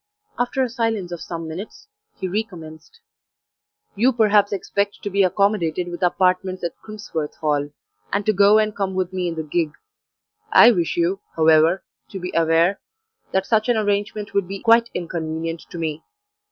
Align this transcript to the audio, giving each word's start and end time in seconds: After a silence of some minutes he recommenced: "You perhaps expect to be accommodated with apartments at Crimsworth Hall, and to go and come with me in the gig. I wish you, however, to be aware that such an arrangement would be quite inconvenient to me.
After 0.39 0.63
a 0.63 0.69
silence 0.69 1.11
of 1.11 1.21
some 1.21 1.47
minutes 1.47 1.87
he 2.15 2.27
recommenced: 2.27 3.01
"You 3.93 4.11
perhaps 4.11 4.51
expect 4.51 5.03
to 5.03 5.11
be 5.11 5.21
accommodated 5.21 5.89
with 5.89 6.01
apartments 6.01 6.63
at 6.63 6.75
Crimsworth 6.83 7.35
Hall, 7.35 7.69
and 8.11 8.25
to 8.25 8.33
go 8.33 8.57
and 8.57 8.75
come 8.75 8.95
with 8.95 9.13
me 9.13 9.27
in 9.27 9.35
the 9.35 9.43
gig. 9.43 9.73
I 10.51 10.71
wish 10.71 10.97
you, 10.97 11.19
however, 11.35 11.83
to 12.09 12.19
be 12.19 12.31
aware 12.33 12.81
that 13.31 13.45
such 13.45 13.69
an 13.69 13.77
arrangement 13.77 14.33
would 14.33 14.47
be 14.47 14.63
quite 14.63 14.89
inconvenient 14.95 15.67
to 15.69 15.77
me. 15.77 16.01